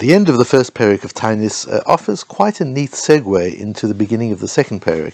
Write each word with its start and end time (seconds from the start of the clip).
The 0.00 0.14
end 0.14 0.30
of 0.30 0.38
the 0.38 0.46
first 0.46 0.72
parak 0.72 1.04
of 1.04 1.12
Taanis 1.12 1.70
uh, 1.70 1.82
offers 1.84 2.24
quite 2.24 2.62
a 2.62 2.64
neat 2.64 2.92
segue 2.92 3.54
into 3.54 3.86
the 3.86 3.92
beginning 3.92 4.32
of 4.32 4.40
the 4.40 4.48
second 4.48 4.80
parak. 4.80 5.12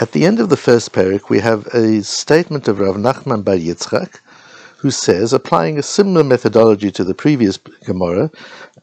At 0.00 0.12
the 0.12 0.26
end 0.26 0.38
of 0.38 0.48
the 0.48 0.56
first 0.56 0.92
parak, 0.92 1.28
we 1.28 1.40
have 1.40 1.66
a 1.74 2.00
statement 2.04 2.68
of 2.68 2.78
Rav 2.78 2.94
Nachman 2.94 3.42
Bar 3.42 3.56
Yitzchak, 3.56 4.20
who 4.78 4.92
says, 4.92 5.32
applying 5.32 5.76
a 5.76 5.82
similar 5.82 6.22
methodology 6.22 6.92
to 6.92 7.02
the 7.02 7.14
previous 7.14 7.56
Gemara, 7.56 8.30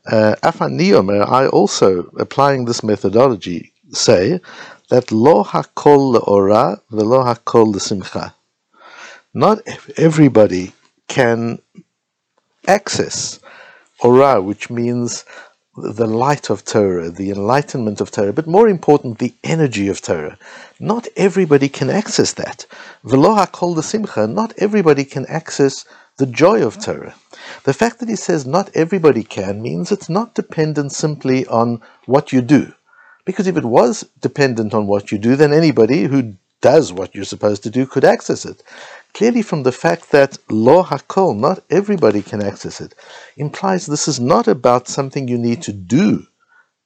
uh, 0.07 0.35
Afani 0.43 1.25
I 1.25 1.47
also, 1.47 2.11
applying 2.19 2.65
this 2.65 2.83
methodology, 2.83 3.71
say 3.93 4.41
that 4.89 5.09
lo 5.13 5.45
hakol 5.45 6.19
le'ora 6.19 6.81
velo 6.91 7.23
hakol 7.23 7.73
le'simcha. 7.73 8.33
Not 9.33 9.61
everybody 9.95 10.73
can 11.07 11.59
access 12.67 13.39
ora, 14.01 14.41
which 14.41 14.69
means 14.69 15.25
the 15.77 16.07
light 16.07 16.49
of 16.49 16.65
Torah, 16.65 17.11
the 17.11 17.29
enlightenment 17.29 18.01
of 18.01 18.09
Torah, 18.09 18.33
but 18.33 18.47
more 18.47 18.67
important, 18.67 19.19
the 19.19 19.33
energy 19.43 19.87
of 19.87 20.01
Torah. 20.01 20.37
Not 20.79 21.07
everybody 21.15 21.69
can 21.69 21.89
access 21.89 22.33
that. 22.33 22.65
Velo 23.03 23.45
the 23.45 23.83
simcha, 23.83 24.25
not 24.27 24.53
everybody 24.57 25.05
can 25.05 25.25
access 25.27 25.85
the 26.17 26.25
joy 26.25 26.65
of 26.65 26.79
Torah. 26.79 27.13
The 27.63 27.73
fact 27.73 27.99
that 27.99 28.09
he 28.09 28.15
says 28.15 28.45
not 28.47 28.71
everybody 28.75 29.23
can 29.23 29.61
means 29.61 29.91
it's 29.91 30.09
not 30.09 30.33
dependent 30.33 30.91
simply 30.91 31.45
on 31.45 31.81
what 32.05 32.33
you 32.33 32.41
do. 32.41 32.73
Because 33.23 33.45
if 33.45 33.57
it 33.57 33.65
was 33.65 34.03
dependent 34.19 34.73
on 34.73 34.87
what 34.87 35.11
you 35.11 35.19
do, 35.19 35.35
then 35.35 35.53
anybody 35.53 36.03
who 36.05 36.33
does 36.71 36.91
what 36.91 37.13
you're 37.15 37.33
supposed 37.33 37.63
to 37.63 37.75
do 37.77 37.85
could 37.85 38.03
access 38.03 38.41
it. 38.51 38.59
Clearly, 39.17 39.41
from 39.41 39.63
the 39.63 39.79
fact 39.83 40.03
that 40.11 40.37
lo 40.49 40.83
hakol, 40.83 41.31
not 41.47 41.63
everybody 41.79 42.21
can 42.21 42.41
access 42.51 42.81
it, 42.85 42.91
implies 43.45 43.85
this 43.85 44.07
is 44.11 44.19
not 44.33 44.47
about 44.47 44.93
something 44.97 45.23
you 45.27 45.39
need 45.47 45.61
to 45.63 45.71
do 45.71 46.09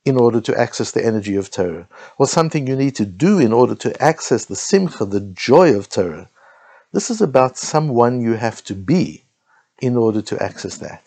in 0.06 0.16
order 0.26 0.40
to 0.42 0.58
access 0.66 0.92
the 0.92 1.06
energy 1.12 1.36
of 1.36 1.50
Torah, 1.50 1.88
or 2.20 2.28
something 2.28 2.68
you 2.68 2.76
need 2.76 2.96
to 3.02 3.08
do 3.28 3.40
in 3.40 3.52
order 3.62 3.76
to 3.84 3.90
access 4.12 4.46
the 4.46 4.62
simcha, 4.70 5.04
the 5.06 5.26
joy 5.50 5.68
of 5.76 5.90
Torah. 5.90 6.30
This 6.96 7.10
is 7.10 7.22
about 7.22 7.58
someone 7.58 8.22
you 8.22 8.34
have 8.48 8.64
to 8.70 8.76
be 8.76 9.24
in 9.88 9.94
order 9.98 10.22
to 10.30 10.42
access 10.48 10.78
that. 10.78 11.04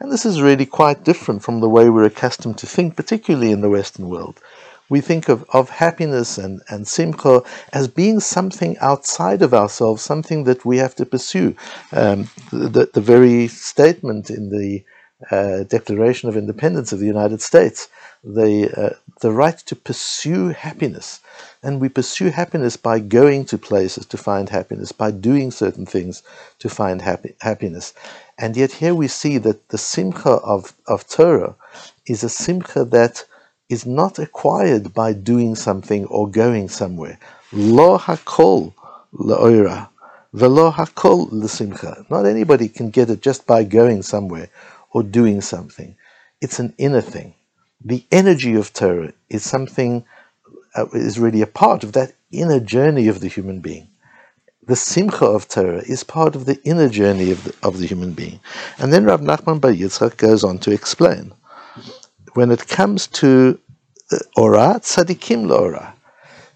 And 0.00 0.10
this 0.10 0.24
is 0.24 0.46
really 0.48 0.66
quite 0.66 1.04
different 1.10 1.42
from 1.44 1.60
the 1.60 1.72
way 1.74 1.84
we're 1.88 2.12
accustomed 2.14 2.58
to 2.58 2.66
think, 2.66 2.96
particularly 2.96 3.52
in 3.52 3.60
the 3.60 3.74
Western 3.78 4.08
world. 4.08 4.36
We 4.90 5.00
think 5.00 5.30
of, 5.30 5.44
of 5.54 5.70
happiness 5.70 6.36
and, 6.36 6.60
and 6.68 6.86
simcha 6.86 7.42
as 7.72 7.88
being 7.88 8.20
something 8.20 8.76
outside 8.78 9.40
of 9.40 9.54
ourselves, 9.54 10.02
something 10.02 10.44
that 10.44 10.66
we 10.66 10.76
have 10.78 10.94
to 10.96 11.06
pursue. 11.06 11.56
Um, 11.92 12.28
the, 12.50 12.90
the 12.92 13.00
very 13.00 13.48
statement 13.48 14.28
in 14.30 14.50
the 14.50 14.84
uh, 15.30 15.64
Declaration 15.64 16.28
of 16.28 16.36
Independence 16.36 16.92
of 16.92 16.98
the 16.98 17.06
United 17.06 17.40
States, 17.40 17.88
the, 18.24 18.70
uh, 18.76 18.96
the 19.20 19.30
right 19.30 19.56
to 19.58 19.76
pursue 19.76 20.48
happiness. 20.48 21.20
And 21.62 21.80
we 21.80 21.88
pursue 21.88 22.30
happiness 22.30 22.76
by 22.76 22.98
going 23.00 23.44
to 23.46 23.58
places 23.58 24.06
to 24.06 24.16
find 24.16 24.48
happiness, 24.48 24.92
by 24.92 25.10
doing 25.10 25.50
certain 25.50 25.86
things 25.86 26.22
to 26.58 26.68
find 26.68 27.02
happy, 27.02 27.34
happiness. 27.40 27.94
And 28.38 28.56
yet 28.56 28.72
here 28.72 28.94
we 28.94 29.08
see 29.08 29.38
that 29.38 29.68
the 29.68 29.78
simcha 29.78 30.30
of, 30.30 30.74
of 30.86 31.06
Torah 31.06 31.54
is 32.06 32.24
a 32.24 32.30
simcha 32.30 32.84
that 32.86 33.24
is 33.70 33.86
not 33.86 34.18
acquired 34.18 34.92
by 34.92 35.12
doing 35.12 35.54
something 35.54 36.04
or 36.06 36.28
going 36.28 36.68
somewhere. 36.68 37.18
Lo 37.52 37.96
hakol 37.96 38.74
la'oira, 39.14 39.88
velo 40.34 40.70
hakol 40.72 41.28
l'simcha. 41.30 42.04
Not 42.10 42.26
anybody 42.26 42.68
can 42.68 42.90
get 42.90 43.08
it 43.08 43.22
just 43.22 43.46
by 43.46 43.62
going 43.64 44.02
somewhere 44.02 44.48
or 44.90 45.02
doing 45.04 45.40
something. 45.40 45.96
It's 46.40 46.58
an 46.58 46.74
inner 46.78 47.00
thing. 47.00 47.34
The 47.82 48.04
energy 48.10 48.54
of 48.56 48.72
Torah 48.72 49.12
is 49.28 49.44
something 49.44 50.04
uh, 50.74 50.86
is 50.92 51.18
really 51.18 51.42
a 51.42 51.46
part 51.46 51.84
of 51.84 51.92
that 51.92 52.12
inner 52.30 52.60
journey 52.60 53.08
of 53.08 53.20
the 53.20 53.28
human 53.28 53.60
being. 53.60 53.88
The 54.66 54.76
simcha 54.76 55.24
of 55.24 55.48
Torah 55.48 55.82
is 55.86 56.04
part 56.04 56.36
of 56.36 56.44
the 56.44 56.60
inner 56.62 56.88
journey 56.88 57.30
of 57.30 57.44
the, 57.44 57.54
of 57.62 57.78
the 57.78 57.86
human 57.86 58.12
being. 58.12 58.40
And 58.78 58.92
then 58.92 59.04
Rav 59.04 59.20
Nachman 59.20 59.60
Bar 59.60 59.72
Yitzchak 59.72 60.16
goes 60.16 60.44
on 60.44 60.58
to 60.58 60.70
explain. 60.70 61.32
When 62.34 62.52
it 62.52 62.68
comes 62.68 63.06
to 63.08 63.58
uh, 64.12 64.18
Ora, 64.36 64.80
tzadikim 64.80 65.50
Ora, 65.50 65.94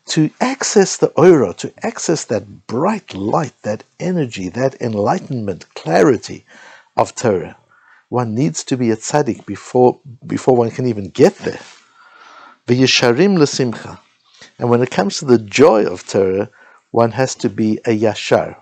to 0.07 0.31
access 0.41 0.97
the 0.99 1.09
Ora, 1.17 1.53
to 1.55 1.73
access 1.83 2.25
that 2.27 2.67
bright 2.67 3.15
light, 3.15 3.55
that 3.63 3.83
energy, 3.99 4.49
that 4.51 4.81
enlightenment, 4.81 5.67
clarity 5.75 6.45
of 6.97 7.15
Torah, 7.15 7.57
one 8.09 8.35
needs 8.35 8.63
to 8.65 8.77
be 8.77 8.91
a 8.91 8.97
tzaddik 8.97 9.47
before, 9.47 9.99
before 10.25 10.57
one 10.57 10.71
can 10.71 10.87
even 10.87 11.09
get 11.09 11.37
there. 11.39 11.61
V'yesharim 12.69 13.37
l'simcha. 13.37 13.99
And 14.59 14.71
when 14.71 14.83
it 14.83 14.91
comes 14.91 15.19
to 15.19 15.25
the 15.25 15.39
joy 15.39 15.87
of 15.87 16.07
Torah, 16.07 16.51
one 16.93 17.11
has 17.13 17.35
to 17.37 17.49
be 17.49 17.79
a 17.79 17.99
yashar. 17.99 18.57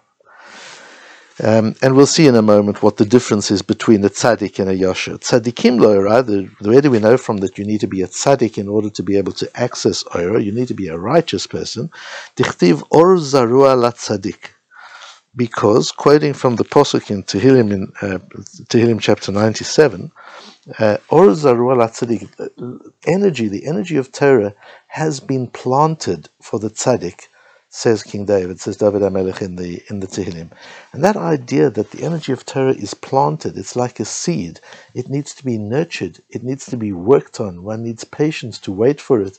Um, 1.42 1.74
and 1.82 1.96
we'll 1.96 2.06
see 2.06 2.28
in 2.28 2.36
a 2.36 2.42
moment 2.42 2.84
what 2.84 2.98
the 2.98 3.04
difference 3.04 3.50
is 3.50 3.62
between 3.62 4.04
a 4.04 4.08
tzaddik 4.08 4.60
and 4.60 4.70
a 4.70 4.74
yashar. 4.74 5.18
Tzaddikim 5.18 5.80
lo'ira, 5.80 6.24
the, 6.24 6.48
where 6.60 6.80
do 6.80 6.88
we 6.88 7.00
know 7.00 7.16
from 7.16 7.38
that 7.38 7.58
you 7.58 7.64
need 7.64 7.80
to 7.80 7.88
be 7.88 8.00
a 8.00 8.06
tzaddik 8.06 8.58
in 8.58 8.68
order 8.68 8.90
to 8.90 9.02
be 9.02 9.16
able 9.16 9.32
to 9.32 9.50
access 9.60 10.04
oira? 10.04 10.42
You 10.42 10.52
need 10.52 10.68
to 10.68 10.74
be 10.74 10.86
a 10.86 10.96
righteous 10.96 11.48
person. 11.48 11.90
Dichtiv 12.36 12.86
or 12.90 13.16
zarua 13.16 13.76
la 13.76 13.90
tzaddik 13.90 14.50
because, 15.34 15.90
quoting 15.90 16.34
from 16.34 16.56
the 16.56 16.64
Posuk 16.64 17.10
in 17.10 17.22
Tehillim, 17.22 17.72
in, 17.72 17.92
uh, 18.02 18.18
Tehillim 18.68 19.00
chapter 19.00 19.32
97, 19.32 20.12
uh, 20.78 20.98
Or 21.08 21.30
uh, 21.30 22.78
energy, 23.06 23.48
the 23.48 23.66
energy 23.66 23.96
of 23.96 24.12
Torah, 24.12 24.54
has 24.88 25.20
been 25.20 25.48
planted 25.48 26.28
for 26.40 26.58
the 26.58 26.68
tzaddik 26.68 27.28
says 27.74 28.02
King 28.02 28.26
David, 28.26 28.60
says 28.60 28.76
David 28.76 29.00
HaMelech 29.00 29.40
in 29.40 29.56
the 29.56 29.82
in 29.88 30.00
the 30.00 30.06
Tehillim. 30.06 30.50
And 30.92 31.02
that 31.02 31.16
idea 31.16 31.70
that 31.70 31.90
the 31.90 32.04
energy 32.04 32.30
of 32.30 32.44
Torah 32.44 32.74
is 32.74 32.92
planted, 32.92 33.56
it's 33.56 33.74
like 33.74 33.98
a 33.98 34.04
seed. 34.04 34.60
It 34.92 35.08
needs 35.08 35.32
to 35.36 35.42
be 35.42 35.56
nurtured. 35.56 36.20
It 36.28 36.42
needs 36.44 36.66
to 36.66 36.76
be 36.76 36.92
worked 36.92 37.40
on. 37.40 37.62
One 37.62 37.82
needs 37.82 38.04
patience 38.04 38.58
to 38.58 38.72
wait 38.72 39.00
for 39.00 39.22
it 39.22 39.38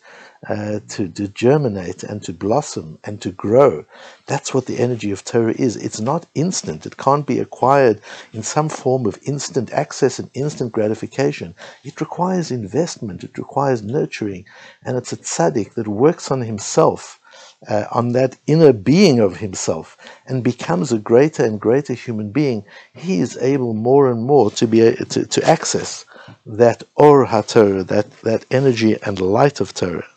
uh, 0.50 0.80
to, 0.90 1.10
to 1.10 1.28
germinate 1.28 2.02
and 2.02 2.24
to 2.24 2.34
blossom 2.34 2.98
and 3.04 3.22
to 3.22 3.32
grow. 3.32 3.86
That's 4.26 4.52
what 4.52 4.66
the 4.66 4.80
energy 4.80 5.12
of 5.12 5.24
Torah 5.24 5.54
is. 5.54 5.76
It's 5.78 6.02
not 6.02 6.26
instant. 6.34 6.88
It 6.88 6.98
can't 6.98 7.28
be 7.28 7.38
acquired 7.38 8.02
in 8.34 8.42
some 8.42 8.68
form 8.68 9.06
of 9.06 9.20
instant 9.22 9.72
access 9.72 10.18
and 10.18 10.32
instant 10.34 10.72
gratification. 10.72 11.54
It 11.84 12.02
requires 12.02 12.50
investment. 12.50 13.24
It 13.24 13.38
requires 13.38 13.84
nurturing. 13.84 14.46
And 14.84 14.98
it's 14.98 15.14
a 15.14 15.18
tzaddik 15.18 15.76
that 15.76 15.88
works 15.88 16.32
on 16.32 16.42
himself 16.42 17.20
uh, 17.68 17.85
on 17.91 18.12
that 18.13 18.35
inner 18.47 18.74
being 18.74 19.19
of 19.19 19.38
himself 19.38 19.97
and 20.28 20.44
becomes 20.44 20.91
a 20.91 21.00
greater 21.00 21.44
and 21.46 21.59
greater 21.59 21.94
human 21.94 22.31
being, 22.31 22.66
he 22.94 23.19
is 23.19 23.38
able 23.38 23.74
more 23.74 24.12
and 24.12 24.24
more 24.24 24.51
to 24.51 24.68
be 24.68 24.81
a, 24.81 24.96
to, 25.06 25.25
to 25.25 25.44
access 25.47 26.06
that 26.46 26.84
or 26.96 27.25
haTorah, 27.25 27.88
that 27.88 28.09
that 28.22 28.46
energy 28.52 28.97
and 29.03 29.19
light 29.19 29.59
of 29.59 29.73
Torah. 29.73 30.07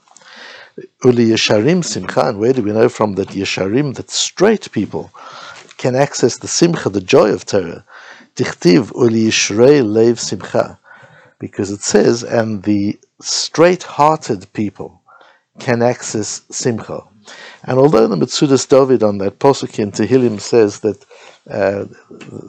Uli 1.05 1.27
Yesharim 1.29 1.85
Simcha, 1.85 2.29
and 2.29 2.39
where 2.39 2.53
do 2.53 2.63
we 2.63 2.73
know 2.73 2.89
from 2.89 3.15
that 3.15 3.29
Yesharim, 3.29 3.95
that 3.95 4.11
straight 4.11 4.71
people, 4.73 5.11
can 5.79 5.97
access 5.97 6.39
the 6.39 6.49
Simcha, 6.49 6.91
the 6.91 7.01
joy 7.01 7.31
of 7.31 7.47
Torah? 7.47 7.85
Dichtiv 8.35 8.95
Uli 8.95 9.25
Yishrei 9.29 9.85
Lev 9.85 10.21
Simcha, 10.21 10.79
because 11.39 11.71
it 11.71 11.83
says, 11.83 12.23
and 12.23 12.63
the 12.65 12.99
straight-hearted 13.21 14.53
people 14.53 15.01
can 15.59 15.83
access 15.83 16.43
Simcha. 16.51 17.03
And 17.65 17.79
although 17.79 18.07
the 18.07 18.17
Metzudas 18.17 18.69
David 18.69 19.03
on 19.03 19.19
that 19.19 19.39
posuk 19.39 19.79
in 19.79 19.93
Tehillim 19.93 20.41
says 20.41 20.81
that 20.81 21.05
uh, 21.51 21.85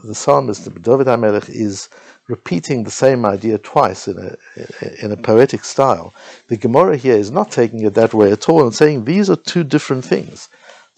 the 0.04 0.14
psalmist 0.14 0.64
David 0.82 1.06
HaMelech 1.06 1.48
is 1.48 1.88
repeating 2.28 2.84
the 2.84 2.90
same 2.90 3.24
idea 3.24 3.58
twice 3.58 4.06
in 4.06 4.18
a 4.18 5.04
in 5.04 5.12
a 5.12 5.16
poetic 5.16 5.64
style, 5.64 6.12
the 6.48 6.56
Gemara 6.56 6.96
here 6.96 7.16
is 7.16 7.30
not 7.30 7.50
taking 7.50 7.80
it 7.80 7.94
that 7.94 8.14
way 8.14 8.30
at 8.32 8.48
all 8.48 8.62
and 8.62 8.74
saying 8.74 9.04
these 9.04 9.30
are 9.30 9.36
two 9.36 9.64
different 9.64 10.04
things. 10.04 10.48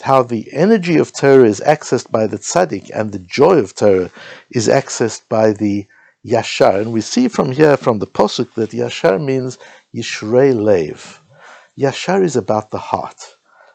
How 0.03 0.23
the 0.23 0.53
energy 0.53 0.97
of 0.97 1.13
Torah 1.13 1.47
is 1.47 1.61
accessed 1.61 2.11
by 2.11 2.27
the 2.27 2.39
tzaddik 2.39 2.91
and 2.95 3.13
the 3.13 3.19
joy 3.19 3.59
of 3.59 3.75
Torah 3.75 4.11
is 4.51 4.67
accessed 4.67 5.29
by 5.29 5.53
the 5.53 5.87
yashar. 6.25 6.81
And 6.81 6.93
we 6.93 7.03
see 7.03 7.29
from 7.29 7.53
here, 7.53 7.77
from 7.77 7.99
the 7.99 8.07
posuk, 8.07 8.55
that 8.55 8.71
yashar 8.71 9.23
means 9.23 9.59
yishrei 9.95 10.55
lev. 10.55 11.21
Yashar 11.79 12.25
is 12.25 12.37
about 12.37 12.71
the 12.71 12.79
heart 12.79 13.23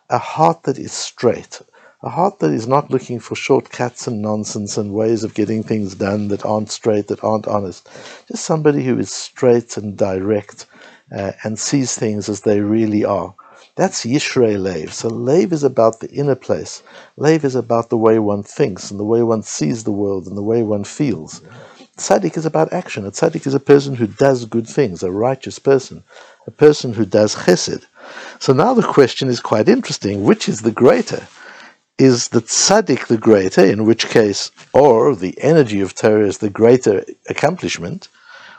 a 0.10 0.18
heart 0.18 0.64
that 0.64 0.78
is 0.78 0.92
straight, 0.92 1.62
a 2.04 2.10
heart 2.10 2.40
that 2.40 2.52
is 2.52 2.68
not 2.68 2.92
looking 2.92 3.20
for 3.20 3.36
shortcuts 3.36 4.06
and 4.08 4.22
nonsense 4.22 4.78
and 4.78 4.94
ways 4.94 5.24
of 5.24 5.34
getting 5.34 5.64
things 5.64 5.96
done 5.96 6.28
that 6.28 6.46
aren't 6.46 6.70
straight, 6.72 7.08
that 7.08 7.24
aren't 7.24 7.48
honest. 7.48 7.90
Just 8.28 8.46
somebody 8.46 8.84
who 8.84 9.00
is 9.00 9.12
straight 9.12 9.78
and 9.78 9.98
direct 9.98 10.68
uh, 11.16 11.32
and 11.44 11.58
sees 11.58 11.96
things 11.96 12.30
as 12.30 12.42
they 12.42 12.62
really 12.62 13.04
are. 13.04 13.34
That's 13.76 14.06
Yishrei 14.06 14.62
Lev. 14.62 14.94
So 14.94 15.10
Lev 15.10 15.52
is 15.52 15.64
about 15.64 16.00
the 16.00 16.12
inner 16.12 16.36
place. 16.36 16.84
Lev 17.18 17.44
is 17.44 17.56
about 17.56 17.90
the 17.90 17.98
way 17.98 18.20
one 18.20 18.44
thinks 18.44 18.92
and 18.92 19.00
the 19.00 19.04
way 19.04 19.24
one 19.24 19.44
sees 19.44 19.84
the 19.84 19.92
world 19.92 20.28
and 20.28 20.38
the 20.38 20.44
way 20.44 20.64
one 20.64 20.84
feels. 20.84 21.42
tzaddik 21.98 22.38
is 22.38 22.46
about 22.46 22.72
action. 22.72 23.06
A 23.06 23.12
tzaddik 23.12 23.48
is 23.48 23.54
a 23.54 23.60
person 23.60 23.96
who 23.96 24.08
does 24.08 24.46
good 24.46 24.68
things, 24.68 25.02
a 25.02 25.12
righteous 25.12 25.60
person, 25.60 26.04
a 26.46 26.52
person 26.52 26.94
who 26.94 27.06
does 27.06 27.36
chesed. 27.36 27.86
So 28.40 28.54
now 28.54 28.74
the 28.74 28.84
question 28.84 29.28
is 29.30 29.40
quite 29.40 29.70
interesting. 29.70 30.24
Which 30.24 30.48
is 30.50 30.62
the 30.62 30.72
greater? 30.72 31.28
Is 31.98 32.28
the 32.30 32.42
tzaddik 32.42 33.08
the 33.08 33.18
greater, 33.18 33.64
in 33.64 33.86
which 33.86 34.08
case, 34.08 34.52
or 34.74 35.16
the 35.16 35.42
energy 35.42 35.80
of 35.82 35.96
Torah 35.96 36.28
is 36.28 36.40
the 36.40 36.50
greater 36.50 37.06
accomplishment, 37.30 38.10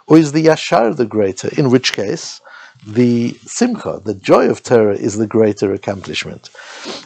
or 0.06 0.16
is 0.16 0.32
the 0.32 0.46
yashar 0.46 0.96
the 0.96 1.04
greater, 1.04 1.48
in 1.58 1.70
which 1.70 1.92
case, 1.92 2.40
the 2.86 3.34
simcha, 3.44 4.00
the 4.04 4.14
joy 4.14 4.48
of 4.48 4.62
Torah, 4.62 4.96
is 4.96 5.18
the 5.18 5.26
greater 5.26 5.74
accomplishment. 5.74 6.48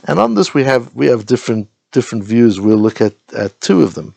And 0.04 0.18
on 0.18 0.34
this 0.34 0.54
we 0.54 0.64
have 0.64 0.94
we 0.94 1.06
have 1.06 1.26
different 1.26 1.68
different 1.90 2.24
views. 2.24 2.60
We'll 2.60 2.78
look 2.78 3.00
at, 3.00 3.14
at 3.36 3.60
two 3.60 3.82
of 3.82 3.94
them. 3.94 4.14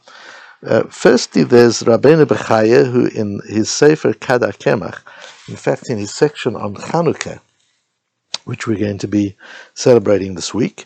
Uh, 0.65 0.83
firstly, 0.83 1.43
there's 1.43 1.83
Rabbeinu 1.83 2.25
Bechaya, 2.25 2.89
who 2.89 3.07
in 3.07 3.41
his 3.47 3.69
Sefer 3.69 4.13
Kad 4.13 4.41
HaKemach, 4.41 4.99
in 5.49 5.57
fact, 5.57 5.89
in 5.89 5.97
his 5.97 6.13
section 6.13 6.55
on 6.55 6.75
Chanukah, 6.75 7.39
which 8.45 8.67
we're 8.67 8.79
going 8.79 8.97
to 8.99 9.07
be 9.07 9.35
celebrating 9.73 10.35
this 10.35 10.53
week, 10.53 10.85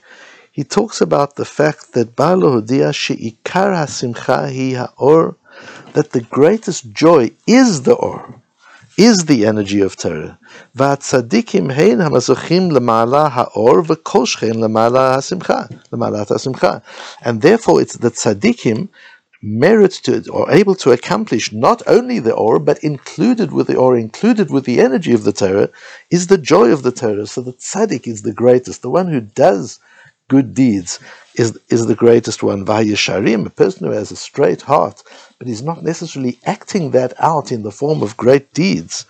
he 0.51 0.63
talks 0.63 1.01
about 1.01 1.35
the 1.35 1.45
fact 1.45 1.93
that 1.93 2.15
Baal 2.15 2.41
she'ikar 2.91 3.71
hasimcha 3.71 4.47
hi 4.55 4.75
ha'or, 4.75 5.35
that 5.93 6.11
the 6.11 6.21
greatest 6.21 6.91
joy 6.91 7.31
is 7.45 7.83
the 7.83 7.93
or, 7.93 8.41
is 8.97 9.25
the 9.25 9.45
energy 9.45 9.81
of 9.81 9.95
Torah. 9.95 10.39
V'atzadikim 10.75 11.71
hein 11.73 11.99
hamazochim 11.99 12.71
lemala 12.71 13.29
ha'or 13.29 13.83
v'kol 13.83 14.25
shchen 14.25 14.55
lemala 14.55 15.17
hasimcha, 15.17 15.69
lemala 15.91 16.25
hasimcha. 16.25 16.81
And 17.21 17.43
therefore 17.43 17.81
it's 17.81 17.97
the 17.97 18.09
tzadikim 18.09 18.89
merit 19.41 19.91
to 19.91 20.29
or 20.29 20.49
able 20.51 20.75
to 20.75 20.91
accomplish 20.91 21.51
not 21.51 21.81
only 21.87 22.19
the 22.19 22.33
or 22.33 22.59
but 22.59 22.83
included 22.83 23.51
with 23.51 23.67
the 23.67 23.75
or 23.75 23.97
included 23.97 24.49
with 24.49 24.65
the 24.65 24.79
energy 24.79 25.13
of 25.13 25.23
the 25.23 25.33
Torah 25.33 25.69
is 26.09 26.27
the 26.27 26.37
joy 26.37 26.71
of 26.71 26.83
the 26.83 26.91
Torah. 26.91 27.27
So 27.27 27.41
the 27.41 27.53
tzaddik 27.53 28.07
is 28.07 28.23
the 28.23 28.33
greatest, 28.33 28.81
the 28.81 28.89
one 28.89 29.07
who 29.07 29.21
does 29.21 29.79
good 30.27 30.53
deeds 30.53 30.99
is, 31.35 31.57
is 31.69 31.85
the 31.85 31.95
greatest 31.95 32.43
one. 32.43 32.65
Vayisharim, 32.65 33.45
a 33.45 33.49
person 33.49 33.87
who 33.87 33.93
has 33.93 34.11
a 34.11 34.15
straight 34.15 34.61
heart, 34.63 35.03
but 35.39 35.47
is 35.47 35.63
not 35.63 35.83
necessarily 35.83 36.39
acting 36.45 36.91
that 36.91 37.13
out 37.19 37.51
in 37.51 37.63
the 37.63 37.71
form 37.71 38.01
of 38.01 38.17
great 38.17 38.53
deeds. 38.53 39.05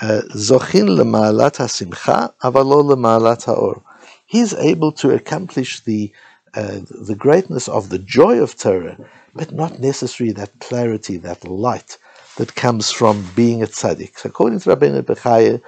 Uh, 0.00 0.22
Zochin 0.30 0.88
lema'alat 0.88 1.56
hasimcha, 1.56 2.34
avalo 2.42 2.82
lema'alat 2.82 3.44
haor. 3.44 3.82
He's 4.26 4.54
able 4.54 4.92
to 4.92 5.10
accomplish 5.10 5.80
the 5.80 6.12
uh, 6.56 6.80
the 7.10 7.14
greatness 7.16 7.68
of 7.68 7.90
the 7.90 7.98
joy 7.98 8.42
of 8.42 8.56
Torah, 8.56 8.98
but 9.34 9.52
not 9.52 9.78
necessarily 9.78 10.32
that 10.34 10.58
clarity, 10.60 11.16
that 11.18 11.44
light 11.46 11.98
that 12.36 12.54
comes 12.54 12.90
from 12.90 13.26
being 13.34 13.62
a 13.62 13.66
tzaddik. 13.66 14.18
So 14.18 14.28
according 14.28 14.60
to 14.60 14.70
Rabbeinu 14.70 15.02
Bechaya, 15.02 15.60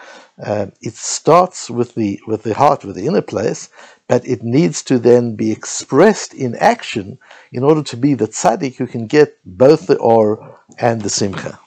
uh, 0.45 0.67
it 0.83 0.95
starts 0.95 1.71
with 1.71 1.95
the 1.95 2.21
with 2.27 2.43
the 2.43 2.55
heart, 2.55 2.85
with 2.85 2.97
the 2.97 3.07
inner 3.07 3.23
place, 3.23 3.71
but 4.07 4.27
it 4.27 4.43
needs 4.43 4.83
to 4.85 4.99
then 4.99 5.37
be 5.37 5.51
expressed 5.51 6.35
in 6.35 6.55
action 6.57 7.19
in 7.53 7.63
order 7.65 7.83
to 7.83 7.97
be 7.97 8.15
the 8.15 8.29
tzaddik 8.29 8.77
who 8.77 8.87
can 8.87 9.07
get 9.07 9.39
both 9.45 9.87
the 9.87 9.97
or 9.99 10.59
and 10.79 11.03
the 11.03 11.11
simcha. 11.11 11.59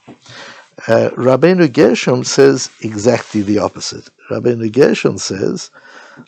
Uh, 0.88 1.10
Rabbeinu 1.16 1.72
Gershom 1.72 2.24
says 2.24 2.72
exactly 2.82 3.42
the 3.44 3.60
opposite. 3.60 4.10
Rabbeinu 4.32 4.72
Gershom 4.72 5.18
says, 5.18 5.70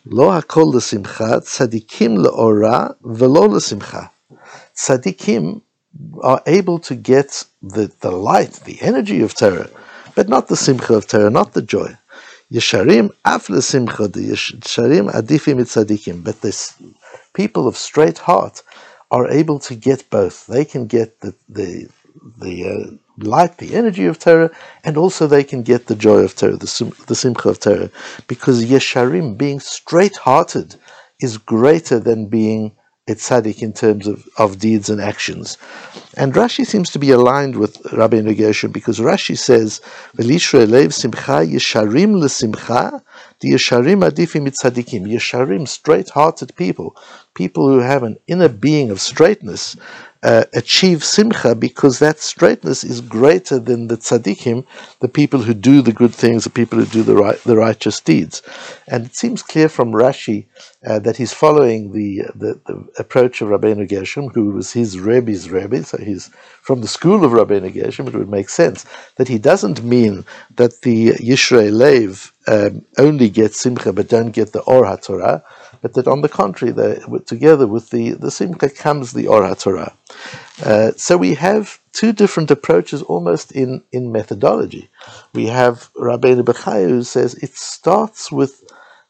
Lo 0.05 0.29
hakol 0.29 0.81
simcha 0.81 1.41
tzaddikim 1.41 2.17
le'ora 2.23 2.95
velo 3.03 3.47
le'simcha. 3.47 4.09
Tzaddikim 4.75 5.61
are 6.21 6.41
able 6.45 6.79
to 6.79 6.95
get 6.95 7.43
the, 7.61 7.91
the 7.99 8.11
light, 8.11 8.53
the 8.65 8.81
energy 8.81 9.21
of 9.21 9.33
Torah, 9.33 9.69
but 10.15 10.29
not 10.29 10.47
the 10.47 10.55
simcha 10.55 10.93
of 10.93 11.07
Torah, 11.07 11.29
not 11.29 11.53
the 11.53 11.61
joy. 11.61 11.97
Yesharim 12.51 13.09
af 13.25 13.45
simcha, 13.63 14.07
the 14.07 14.29
Yesharim 14.29 15.11
adifim 15.11 15.59
tzadikim. 15.59 16.23
But 16.23 16.41
this 16.41 16.73
people 17.33 17.67
of 17.67 17.75
straight 17.75 18.19
heart 18.19 18.63
are 19.11 19.29
able 19.29 19.59
to 19.59 19.75
get 19.75 20.09
both. 20.09 20.47
They 20.47 20.65
can 20.65 20.87
get 20.87 21.19
the 21.21 21.35
the 21.49 21.89
the 22.37 22.53
uh, 22.69 23.02
light, 23.17 23.57
the 23.57 23.75
energy 23.75 24.05
of 24.05 24.19
Torah, 24.19 24.51
and 24.83 24.97
also 24.97 25.27
they 25.27 25.43
can 25.43 25.63
get 25.63 25.87
the 25.87 25.95
joy 25.95 26.19
of 26.19 26.35
Torah, 26.35 26.57
the, 26.57 26.95
the 27.07 27.15
simcha 27.15 27.49
of 27.49 27.59
Torah, 27.59 27.89
because 28.27 28.65
Yesharim, 28.65 29.37
being 29.37 29.59
straight-hearted, 29.59 30.75
is 31.19 31.37
greater 31.37 31.99
than 31.99 32.27
being 32.27 32.75
a 33.07 33.15
tzaddik 33.15 33.61
in 33.61 33.73
terms 33.73 34.07
of, 34.07 34.25
of 34.37 34.59
deeds 34.59 34.89
and 34.89 35.01
actions. 35.01 35.57
And 36.15 36.33
Rashi 36.33 36.65
seems 36.65 36.89
to 36.91 36.99
be 36.99 37.11
aligned 37.11 37.57
with 37.57 37.77
Rabbi 37.91 38.21
Gershom 38.33 38.71
because 38.71 38.99
Rashi 38.99 39.37
says, 39.37 39.81
"Velishra 40.17 40.65
elev 40.65 40.93
simcha 40.93 41.45
yesharim 41.45 42.15
lesimcha, 42.15 43.01
the 43.41 43.49
yesharim 43.49 44.09
adifim 44.09 44.47
tzaddikim." 44.47 45.05
Yesharim, 45.05 45.67
straight-hearted 45.67 46.55
people, 46.55 46.95
people 47.33 47.67
who 47.67 47.79
have 47.79 48.03
an 48.03 48.17
inner 48.27 48.47
being 48.47 48.89
of 48.89 49.01
straightness, 49.01 49.75
uh, 50.23 50.45
achieve 50.53 51.03
simcha 51.03 51.55
because 51.55 51.99
that 51.99 52.19
straightness 52.19 52.83
is 52.83 53.01
greater 53.01 53.59
than 53.59 53.87
the 53.87 53.97
tzaddikim, 53.97 54.65
the 54.99 55.09
people 55.09 55.41
who 55.41 55.53
do 55.53 55.81
the 55.81 55.93
good 55.93 56.15
things, 56.15 56.45
the 56.45 56.49
people 56.49 56.79
who 56.79 56.85
do 56.85 57.03
the 57.03 57.15
right, 57.15 57.41
the 57.43 57.57
righteous 57.57 57.99
deeds. 57.99 58.41
And 58.87 59.05
it 59.05 59.15
seems 59.15 59.43
clear 59.43 59.69
from 59.69 59.91
Rashi 59.91 60.45
uh, 60.87 60.99
that 60.99 61.17
he's 61.17 61.33
following 61.33 61.93
the, 61.93 62.23
the, 62.35 62.59
the 62.65 62.87
approach 62.99 63.41
of 63.41 63.49
Rabbeinu 63.49 63.89
Gershom, 63.89 64.29
who 64.29 64.51
was 64.51 64.73
his 64.73 64.99
Rebbe's 64.99 65.49
Rebbe, 65.49 65.83
so 65.83 65.97
he's 65.97 66.29
from 66.61 66.81
the 66.81 66.87
school 66.87 67.25
of 67.25 67.31
Rabbeinu 67.31 67.73
Gershom. 67.73 68.07
It 68.07 68.15
would 68.15 68.29
make 68.29 68.49
sense 68.49 68.85
that 69.17 69.27
he 69.27 69.37
doesn't 69.37 69.83
mean 69.83 70.25
that 70.55 70.81
the 70.81 71.11
Yishrei 71.13 71.71
Lev 71.71 72.32
um, 72.47 72.85
only 72.97 73.29
get 73.29 73.53
simcha 73.53 73.93
but 73.93 74.09
don't 74.09 74.31
get 74.31 74.53
the 74.53 74.61
Or 74.61 74.83
HaTorah 74.83 75.43
but 75.83 75.93
that 75.95 76.07
on 76.07 76.21
the 76.21 76.29
contrary, 76.29 76.73
together 77.25 77.67
with 77.67 77.89
the, 77.89 78.11
the 78.11 78.31
Simcha 78.31 78.69
comes 78.69 79.11
the 79.11 79.27
Or 79.27 79.41
HaTorah. 79.41 79.91
Uh, 80.63 80.93
so 80.95 81.17
we 81.17 81.33
have 81.33 81.81
two 81.91 82.13
different 82.13 82.49
approaches 82.49 83.01
almost 83.01 83.51
in, 83.51 83.83
in 83.91 84.09
methodology. 84.09 84.89
We 85.33 85.47
have 85.47 85.91
Rabbeinu 85.95 86.45
Bechaya 86.45 86.87
who 86.87 87.03
says 87.03 87.35
it 87.35 87.57
starts 87.57 88.31
with 88.31 88.63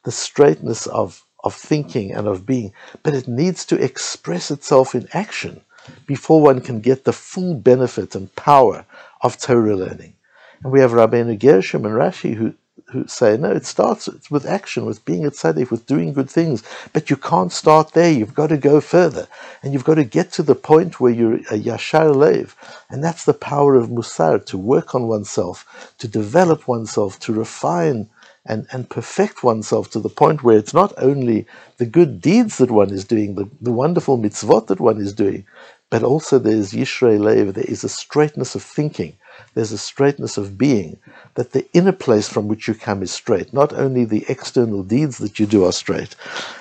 the 0.04 0.12
straightness 0.12 0.88
of, 0.88 1.24
of 1.44 1.54
thinking 1.54 2.12
and 2.12 2.28
of 2.28 2.48
being, 2.48 2.74
but 3.04 3.14
it 3.14 3.28
needs 3.28 3.66
to 3.68 3.82
express 3.82 4.50
itself 4.50 4.96
in 4.96 5.08
action 5.14 5.62
before 6.08 6.42
one 6.42 6.60
can 6.60 6.82
get 6.82 7.04
the 7.04 7.14
full 7.14 7.54
benefit 7.54 8.16
and 8.16 8.36
power 8.36 8.84
of 9.22 9.40
Torah 9.40 9.76
learning. 9.76 10.16
And 10.64 10.74
we 10.74 10.80
have 10.80 10.92
Rabbeinu 10.92 11.38
Gershom 11.38 11.86
and 11.86 11.94
Rashi 11.94 12.34
who 12.34 12.56
who 12.94 13.08
say, 13.08 13.38
no, 13.38 13.52
it 13.52 13.66
starts 13.66 14.08
with 14.32 14.46
action, 14.46 14.86
with 14.86 15.04
being 15.04 15.26
a 15.26 15.32
tzaddik, 15.32 15.72
with 15.72 15.86
doing 15.88 16.14
good 16.14 16.30
things. 16.30 16.64
But 16.94 17.10
you 17.10 17.18
can't 17.18 17.52
start 17.52 17.94
there. 17.94 18.12
You've 18.12 18.36
got 18.36 18.48
to 18.48 18.58
go 18.58 18.80
further. 18.82 19.28
And 19.64 19.74
you've 19.74 19.84
got 19.84 19.96
to 19.96 20.06
get 20.06 20.32
to 20.34 20.44
the 20.44 20.56
point 20.56 21.02
where 21.02 21.12
you're 21.12 21.36
a 21.36 21.60
yashar 21.70 22.16
lev. 22.16 22.56
And 22.90 23.04
that's 23.04 23.26
the 23.26 23.34
power 23.34 23.76
of 23.76 23.90
musar, 23.90 24.46
to 24.46 24.58
work 24.58 24.96
on 24.96 25.10
oneself, 25.10 25.94
to 25.98 26.08
develop 26.08 26.68
oneself, 26.70 27.20
to 27.22 27.34
refine 27.34 28.10
and, 28.46 28.68
and 28.72 28.90
perfect 28.90 29.44
oneself 29.44 29.90
to 29.92 30.00
the 30.00 30.10
point 30.10 30.44
where 30.44 30.58
it's 30.58 30.74
not 30.74 30.94
only 30.98 31.48
the 31.78 31.86
good 31.86 32.22
deeds 32.22 32.58
that 32.60 32.72
one 32.72 32.92
is 32.92 33.06
doing, 33.06 33.36
the, 33.36 33.50
the 33.62 33.72
wonderful 33.72 34.18
mitzvot 34.18 34.68
that 34.68 34.80
one 34.80 35.00
is 35.00 35.14
doing, 35.14 35.46
but 35.90 36.04
also 36.04 36.40
there's 36.40 36.74
Yishrei 36.74 37.20
Lev, 37.20 37.54
there 37.54 37.64
is 37.66 37.84
a 37.84 37.90
straightness 37.90 38.56
of 38.56 38.64
thinking, 38.64 39.16
there's 39.54 39.72
a 39.72 39.78
straightness 39.78 40.38
of 40.38 40.58
being, 40.58 40.98
that 41.36 41.52
the 41.52 41.66
inner 41.74 41.92
place 41.92 42.28
from 42.28 42.48
which 42.48 42.68
you 42.68 42.74
come 42.74 43.04
is 43.04 43.12
straight, 43.12 43.54
not 43.54 43.74
only 43.74 44.06
the 44.06 44.26
external 44.28 44.84
deeds 44.84 45.18
that 45.20 45.40
you 45.40 45.46
do 45.46 45.66
are 45.66 45.72
straight. 45.72 46.16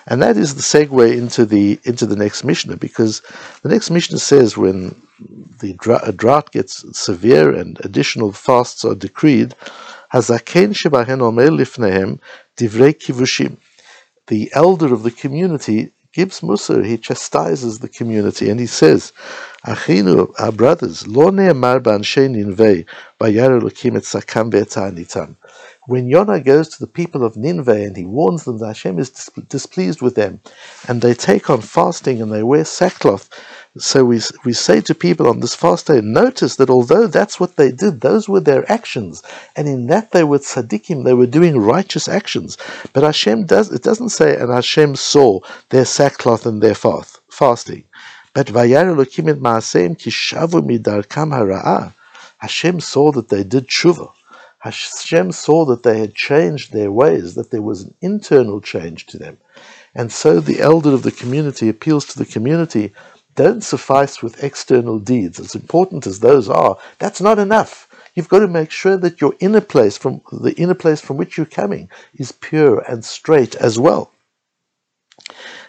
And 0.06 0.20
that 0.22 0.36
is 0.36 0.54
the 0.54 0.62
segue 0.62 1.16
into 1.16 1.46
the 1.46 1.78
into 1.84 2.06
the 2.06 2.16
next 2.16 2.44
Mishnah, 2.44 2.76
because 2.76 3.22
the 3.62 3.68
next 3.68 3.90
Mishnah 3.90 4.18
says 4.18 4.56
when 4.56 5.00
the 5.60 5.74
drought 6.16 6.52
gets 6.52 6.84
severe 6.98 7.54
and 7.54 7.78
additional 7.84 8.32
fasts 8.32 8.84
are 8.84 8.94
decreed, 8.94 9.54
Hazaken 10.12 10.70
divrei 12.56 12.94
kivushim. 12.94 13.56
The 14.28 14.50
elder 14.54 14.92
of 14.92 15.02
the 15.02 15.10
community 15.10 15.92
gives 16.12 16.40
Musar, 16.40 16.84
he 16.84 16.98
chastises 16.98 17.78
the 17.78 17.88
community, 17.88 18.50
and 18.50 18.60
he 18.60 18.66
says, 18.66 19.12
Achinu, 19.66 20.32
our 20.38 20.52
brothers, 20.52 21.06
lo 21.06 21.30
ne'emar 21.30 21.80
Ninveh, 21.80 22.84
vayar 23.20 23.60
Elokim 23.60 23.96
et 23.96 24.02
sakam 24.02 24.50
ve'etanitam. 24.52 25.36
When 25.86 26.08
Yonah 26.08 26.40
goes 26.40 26.68
to 26.70 26.78
the 26.78 26.86
people 26.86 27.24
of 27.24 27.36
Nineveh 27.36 27.84
and 27.84 27.96
he 27.96 28.04
warns 28.04 28.44
them 28.44 28.58
that 28.58 28.68
Hashem 28.68 28.98
is 28.98 29.10
displeased 29.48 30.00
with 30.00 30.14
them, 30.14 30.40
and 30.88 31.02
they 31.02 31.14
take 31.14 31.50
on 31.50 31.60
fasting 31.60 32.22
and 32.22 32.32
they 32.32 32.42
wear 32.42 32.64
sackcloth, 32.64 33.28
so 33.78 34.04
we, 34.04 34.20
we 34.44 34.52
say 34.52 34.82
to 34.82 34.94
people 34.94 35.26
on 35.26 35.40
this 35.40 35.54
fast 35.54 35.86
day, 35.86 36.02
notice 36.02 36.56
that 36.56 36.68
although 36.68 37.06
that's 37.06 37.40
what 37.40 37.56
they 37.56 37.72
did, 37.72 38.02
those 38.02 38.28
were 38.28 38.40
their 38.40 38.70
actions, 38.70 39.22
and 39.56 39.66
in 39.66 39.86
that 39.86 40.10
they 40.10 40.24
were 40.24 40.40
tzaddikim, 40.40 41.04
they 41.04 41.14
were 41.14 41.26
doing 41.26 41.56
righteous 41.58 42.06
actions. 42.06 42.58
But 42.92 43.02
Hashem 43.02 43.46
does, 43.46 43.72
it 43.72 43.82
doesn't 43.82 44.10
say, 44.10 44.36
and 44.36 44.52
Hashem 44.52 44.96
saw 44.96 45.40
their 45.70 45.86
sackcloth 45.86 46.44
and 46.44 46.62
their 46.62 46.74
fast, 46.74 47.20
fasting. 47.30 47.84
But 48.34 48.48
vayar 48.48 48.94
Elokim 48.94 49.30
et 49.30 49.38
ma'aseim 49.38 49.98
kishavu 49.98 50.60
midarkam 50.60 51.32
hara'ah. 51.32 51.94
Hashem 52.38 52.80
saw 52.80 53.10
that 53.12 53.30
they 53.30 53.42
did 53.42 53.68
tshuva. 53.68 54.12
Hashem 54.58 55.32
saw 55.32 55.64
that 55.64 55.82
they 55.82 55.98
had 55.98 56.14
changed 56.14 56.72
their 56.72 56.92
ways, 56.92 57.36
that 57.36 57.50
there 57.50 57.62
was 57.62 57.82
an 57.82 57.94
internal 58.02 58.60
change 58.60 59.06
to 59.06 59.18
them. 59.18 59.38
And 59.94 60.10
so 60.10 60.40
the 60.40 60.60
elder 60.60 60.92
of 60.94 61.02
the 61.02 61.10
community 61.10 61.68
appeals 61.68 62.06
to 62.06 62.18
the 62.18 62.24
community 62.24 62.92
don't 63.34 63.62
suffice 63.62 64.22
with 64.22 64.42
external 64.42 64.98
deeds, 64.98 65.40
as 65.40 65.54
important 65.54 66.06
as 66.06 66.20
those 66.20 66.48
are. 66.48 66.78
That's 66.98 67.20
not 67.20 67.38
enough. 67.38 67.88
You've 68.14 68.28
got 68.28 68.40
to 68.40 68.48
make 68.48 68.70
sure 68.70 68.96
that 68.98 69.20
your 69.20 69.34
inner 69.40 69.60
place, 69.62 69.96
from 69.96 70.20
the 70.30 70.54
inner 70.54 70.74
place 70.74 71.00
from 71.00 71.16
which 71.16 71.36
you're 71.36 71.46
coming, 71.46 71.88
is 72.14 72.32
pure 72.32 72.80
and 72.80 73.04
straight 73.04 73.54
as 73.56 73.78
well. 73.78 74.12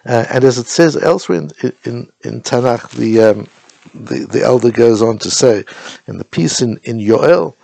Uh, 0.06 0.26
and 0.30 0.44
as 0.44 0.58
it 0.58 0.68
says 0.68 0.98
elsewhere 0.98 1.40
in, 1.40 1.52
in, 1.86 2.12
in 2.22 2.42
Tanakh, 2.42 2.92
the, 2.92 3.22
um, 3.22 3.48
the, 3.94 4.26
the 4.26 4.44
elder 4.44 4.72
goes 4.72 5.02
on 5.02 5.18
to 5.20 5.32
say, 5.32 5.64
in 6.08 6.18
the 6.18 6.26
piece 6.26 6.62
in, 6.62 6.80
in 6.84 6.98
Yoel, 6.98 7.56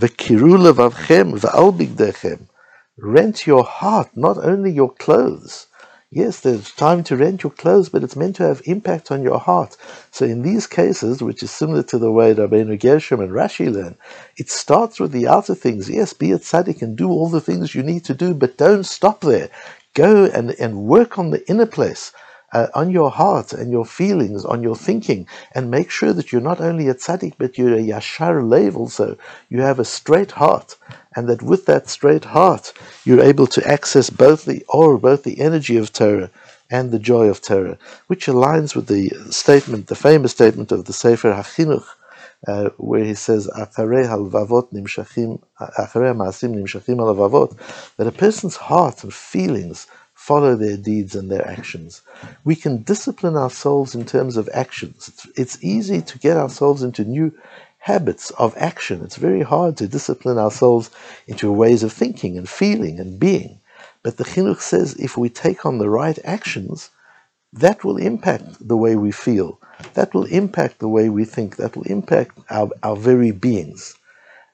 V'kiru 0.00 0.56
levavchem 0.72 1.40
v'al 1.40 2.40
Rent 2.98 3.46
your 3.46 3.64
heart, 3.64 4.10
not 4.16 4.38
only 4.38 4.70
your 4.70 4.92
clothes. 4.92 5.66
Yes, 6.10 6.40
there's 6.40 6.72
time 6.72 7.04
to 7.04 7.18
rent 7.18 7.42
your 7.42 7.52
clothes, 7.52 7.90
but 7.90 8.02
it's 8.02 8.16
meant 8.16 8.36
to 8.36 8.44
have 8.44 8.62
impact 8.64 9.10
on 9.10 9.22
your 9.22 9.38
heart. 9.38 9.76
So 10.10 10.24
in 10.24 10.40
these 10.40 10.66
cases, 10.66 11.22
which 11.22 11.42
is 11.42 11.50
similar 11.50 11.82
to 11.82 11.98
the 11.98 12.10
way 12.10 12.34
Rabbeinu 12.34 12.80
Gershom 12.80 13.20
and 13.20 13.30
Rashi 13.30 13.70
learn, 13.70 13.94
it 14.38 14.48
starts 14.48 14.98
with 14.98 15.12
the 15.12 15.28
outer 15.28 15.54
things. 15.54 15.90
Yes, 15.90 16.14
be 16.14 16.32
a 16.32 16.38
tzaddik 16.38 16.80
and 16.80 16.96
do 16.96 17.10
all 17.10 17.28
the 17.28 17.42
things 17.42 17.74
you 17.74 17.82
need 17.82 18.06
to 18.06 18.14
do, 18.14 18.32
but 18.32 18.56
don't 18.56 18.84
stop 18.84 19.20
there. 19.20 19.50
Go 19.92 20.24
and, 20.24 20.52
and 20.52 20.84
work 20.84 21.18
on 21.18 21.28
the 21.28 21.46
inner 21.46 21.66
place 21.66 22.12
uh, 22.52 22.68
on 22.74 22.90
your 22.90 23.10
heart 23.10 23.52
and 23.52 23.70
your 23.70 23.84
feelings, 23.84 24.44
on 24.44 24.62
your 24.62 24.76
thinking, 24.76 25.26
and 25.54 25.70
make 25.70 25.90
sure 25.90 26.12
that 26.12 26.32
you're 26.32 26.40
not 26.40 26.60
only 26.60 26.88
a 26.88 26.94
tzaddik, 26.94 27.34
but 27.38 27.58
you're 27.58 27.74
a 27.74 27.82
yashar 27.82 28.48
lev 28.48 28.76
also. 28.76 29.16
You 29.48 29.60
have 29.62 29.78
a 29.78 29.84
straight 29.84 30.32
heart, 30.32 30.76
and 31.14 31.28
that 31.28 31.42
with 31.42 31.66
that 31.66 31.88
straight 31.88 32.24
heart, 32.24 32.72
you're 33.04 33.20
able 33.22 33.46
to 33.48 33.66
access 33.66 34.10
both 34.10 34.44
the 34.44 34.64
or 34.68 34.98
both 34.98 35.24
the 35.24 35.40
energy 35.40 35.76
of 35.76 35.92
Torah 35.92 36.30
and 36.70 36.90
the 36.90 36.98
joy 36.98 37.28
of 37.28 37.40
Torah, 37.42 37.78
which 38.08 38.26
aligns 38.26 38.74
with 38.76 38.86
the 38.88 39.10
statement, 39.30 39.86
the 39.88 39.94
famous 39.96 40.32
statement 40.32 40.72
of 40.72 40.84
the 40.84 40.92
Sefer 40.92 41.32
HaChinuch, 41.32 41.86
uh, 42.46 42.70
where 42.76 43.04
he 43.04 43.14
says, 43.14 43.48
nimshachim, 43.48 45.40
nimshachim 45.60 47.56
that 47.96 48.06
a 48.06 48.12
person's 48.12 48.56
heart 48.56 49.02
and 49.02 49.12
feelings 49.12 49.86
follow 50.28 50.54
their 50.54 50.76
deeds 50.76 51.14
and 51.14 51.30
their 51.30 51.48
actions. 51.48 52.02
We 52.44 52.54
can 52.54 52.82
discipline 52.82 53.34
ourselves 53.34 53.94
in 53.94 54.04
terms 54.04 54.36
of 54.36 54.46
actions. 54.52 55.08
It's, 55.08 55.26
it's, 55.42 55.64
easy 55.64 56.02
to 56.02 56.18
get 56.18 56.36
ourselves 56.36 56.82
into 56.82 57.02
new 57.02 57.32
habits 57.78 58.30
of 58.32 58.54
action. 58.58 59.00
It's 59.02 59.16
very 59.16 59.40
hard 59.40 59.78
to 59.78 59.88
discipline 59.88 60.36
ourselves 60.36 60.90
into 61.26 61.50
ways 61.50 61.82
of 61.82 61.94
thinking 61.94 62.36
and 62.36 62.46
feeling 62.46 63.00
and 63.00 63.18
being. 63.18 63.58
But 64.02 64.18
the 64.18 64.24
Chinuch 64.24 64.60
says 64.60 64.94
if 65.08 65.16
we 65.16 65.30
take 65.30 65.64
on 65.64 65.78
the 65.78 65.88
right 65.88 66.18
actions, 66.24 66.90
that 67.54 67.82
will 67.82 67.96
impact 67.96 68.68
the 68.68 68.76
way 68.76 68.96
we 68.96 69.12
feel. 69.12 69.58
That 69.94 70.12
will 70.12 70.26
impact 70.26 70.78
the 70.78 70.92
way 70.96 71.08
we 71.08 71.24
think. 71.24 71.56
That 71.56 71.74
will 71.74 71.84
impact 71.98 72.32
our, 72.50 72.68
our 72.82 72.96
very 72.96 73.30
beings. 73.30 73.96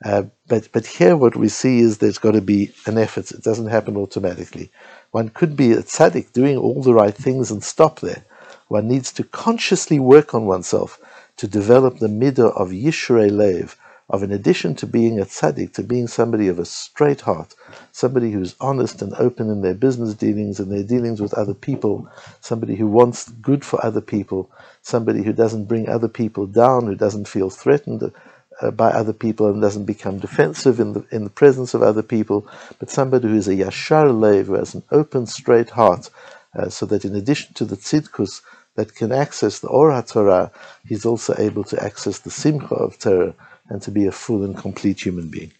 Uh, 0.04 0.24
but 0.48 0.68
but 0.72 0.86
here 0.86 1.16
what 1.16 1.34
we 1.34 1.48
see 1.48 1.78
is 1.80 1.98
there's 1.98 2.18
got 2.18 2.32
to 2.32 2.42
be 2.42 2.70
an 2.86 2.98
effort. 2.98 3.30
It 3.32 3.42
doesn't 3.42 3.68
happen 3.68 3.96
automatically. 3.96 4.70
One 5.12 5.30
could 5.30 5.56
be 5.56 5.72
a 5.72 5.82
tzaddik 5.82 6.32
doing 6.32 6.58
all 6.58 6.82
the 6.82 6.92
right 6.92 7.14
things 7.14 7.50
and 7.50 7.64
stop 7.64 8.00
there. 8.00 8.24
One 8.68 8.86
needs 8.86 9.12
to 9.14 9.24
consciously 9.24 9.98
work 9.98 10.34
on 10.34 10.44
oneself 10.44 11.00
to 11.38 11.48
develop 11.48 11.98
the 11.98 12.08
midah 12.08 12.54
of 12.54 12.68
yishrei 12.68 13.30
lev, 13.30 13.76
of 14.10 14.22
in 14.22 14.30
addition 14.30 14.74
to 14.76 14.86
being 14.86 15.18
a 15.18 15.24
tzaddik, 15.24 15.72
to 15.74 15.82
being 15.82 16.06
somebody 16.06 16.48
of 16.48 16.58
a 16.58 16.66
straight 16.66 17.22
heart, 17.22 17.54
somebody 17.90 18.30
who's 18.32 18.56
honest 18.60 19.00
and 19.00 19.14
open 19.14 19.48
in 19.48 19.62
their 19.62 19.74
business 19.74 20.12
dealings 20.12 20.60
and 20.60 20.70
their 20.70 20.84
dealings 20.84 21.20
with 21.20 21.32
other 21.34 21.54
people, 21.54 22.06
somebody 22.42 22.76
who 22.76 22.86
wants 22.86 23.30
good 23.30 23.64
for 23.64 23.82
other 23.84 24.02
people, 24.02 24.50
somebody 24.82 25.22
who 25.22 25.32
doesn't 25.32 25.64
bring 25.64 25.88
other 25.88 26.08
people 26.08 26.46
down, 26.46 26.86
who 26.86 26.94
doesn't 26.94 27.26
feel 27.26 27.48
threatened 27.48 28.12
uh, 28.60 28.70
by 28.70 28.90
other 28.90 29.12
people 29.12 29.48
and 29.48 29.60
doesn't 29.60 29.84
become 29.84 30.18
defensive 30.18 30.80
in 30.80 30.92
the 30.92 31.04
in 31.10 31.24
the 31.24 31.30
presence 31.30 31.74
of 31.74 31.82
other 31.82 32.02
people, 32.02 32.46
but 32.78 32.90
somebody 32.90 33.28
who 33.28 33.36
is 33.36 33.48
a 33.48 33.54
yashar 33.54 34.12
lev, 34.18 34.46
who 34.46 34.54
has 34.54 34.74
an 34.74 34.82
open, 34.90 35.26
straight 35.26 35.70
heart, 35.70 36.10
uh, 36.56 36.68
so 36.68 36.86
that 36.86 37.04
in 37.04 37.14
addition 37.14 37.52
to 37.54 37.64
the 37.64 37.76
tzidkus 37.76 38.42
that 38.76 38.94
can 38.94 39.12
access 39.12 39.60
the 39.60 39.68
Or 39.68 40.00
Torah, 40.02 40.50
he's 40.86 41.06
also 41.06 41.34
able 41.38 41.64
to 41.64 41.82
access 41.82 42.18
the 42.20 42.30
simcha 42.30 42.74
of 42.74 42.98
Torah 42.98 43.34
and 43.68 43.80
to 43.82 43.90
be 43.90 44.06
a 44.06 44.12
full 44.12 44.44
and 44.44 44.56
complete 44.56 45.04
human 45.04 45.28
being. 45.28 45.52